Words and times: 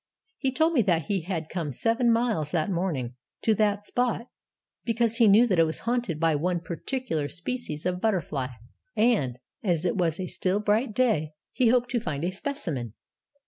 'He 0.39 0.51
told 0.51 0.73
me 0.73 0.81
that 0.81 1.03
he 1.03 1.21
had 1.21 1.47
come 1.47 1.71
seven 1.71 2.11
miles 2.11 2.49
that 2.49 2.71
morning 2.71 3.13
to 3.43 3.53
that 3.53 3.85
spot, 3.85 4.25
because 4.83 5.17
he 5.17 5.27
knew 5.27 5.45
that 5.45 5.59
it 5.59 5.63
was 5.65 5.81
haunted 5.81 6.19
by 6.19 6.33
one 6.33 6.59
particular 6.59 7.29
species 7.29 7.85
of 7.85 8.01
butterfly; 8.01 8.47
and, 8.95 9.37
as 9.61 9.85
it 9.85 9.95
was 9.95 10.19
a 10.19 10.25
still, 10.25 10.59
bright 10.59 10.95
day, 10.95 11.33
he 11.51 11.69
hoped 11.69 11.91
to 11.91 11.99
find 11.99 12.23
a 12.23 12.31
specimen.' 12.31 12.95